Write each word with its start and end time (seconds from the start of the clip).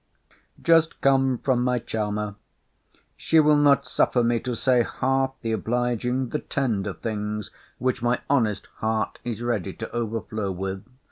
Just 0.59 0.99
come 0.99 1.37
from 1.37 1.63
my 1.63 1.77
charmer. 1.77 2.33
She 3.17 3.39
will 3.39 3.55
not 3.55 3.85
suffer 3.85 4.23
me 4.23 4.39
to 4.39 4.55
say 4.55 4.81
half 4.99 5.35
the 5.43 5.51
obliging, 5.51 6.29
the 6.29 6.39
tender 6.39 6.93
things, 6.93 7.51
which 7.77 8.01
my 8.01 8.19
honest 8.27 8.65
heart 8.77 9.19
is 9.23 9.43
ready 9.43 9.73
to 9.73 9.91
overflow 9.91 10.49
with. 10.51 10.83